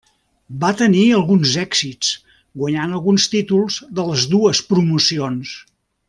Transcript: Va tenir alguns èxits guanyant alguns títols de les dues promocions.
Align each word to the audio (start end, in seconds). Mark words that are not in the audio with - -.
Va 0.61 0.69
tenir 0.79 1.01
alguns 1.17 1.51
èxits 1.65 2.09
guanyant 2.63 2.95
alguns 2.99 3.27
títols 3.37 3.77
de 3.99 4.07
les 4.13 4.25
dues 4.35 4.63
promocions. 4.75 5.53